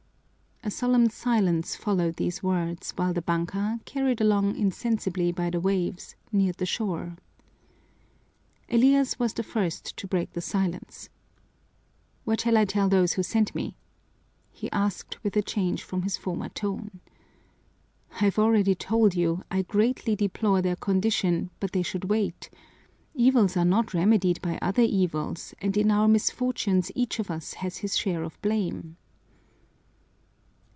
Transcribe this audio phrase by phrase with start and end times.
[0.63, 6.15] A solemn silence followed these words, while the banka, carried along insensibly by the waves,
[6.31, 7.17] neared the shore.
[8.69, 11.09] Elias was the first to break the silence.
[12.25, 13.73] "What shall I tell those who sent me?"
[14.51, 16.99] he asked with a change from his former tone.
[18.21, 22.51] "I've already told you: I greatly deplore their condition, but they should wait.
[23.15, 27.77] Evils are not remedied by other evils, and in our misfortunes each of us has
[27.77, 28.95] his share of blame."